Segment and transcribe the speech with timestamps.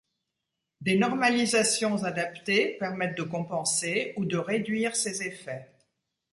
[0.81, 5.69] Des normalisations adaptées permettent de compenser, ou de réduire, ces effets.